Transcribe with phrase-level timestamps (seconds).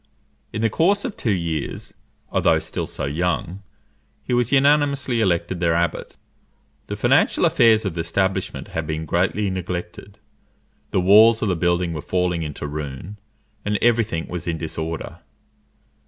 [0.51, 1.93] In the course of two years,
[2.31, 3.61] although still so young,
[4.23, 6.17] he was unanimously elected their abbot.
[6.87, 10.17] The financial affairs of the establishment had been greatly neglected,
[10.89, 13.19] the walls of the building were falling into ruin,
[13.63, 15.19] and every thing was in disorder.